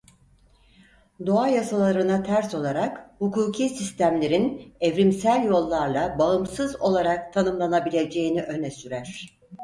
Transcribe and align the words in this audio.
Doğa 1.25 1.47
yasalarına 1.47 2.23
ters 2.23 2.53
olarak 2.55 3.09
hukuki 3.19 3.69
sistemlerin 3.69 4.73
evrimsel 4.79 5.43
yollarla 5.45 6.19
bağımsız 6.19 6.75
olarak 6.81 7.33
tanımlanabileceğini 7.33 8.43
öne 8.43 8.71
sürer. 8.71 9.39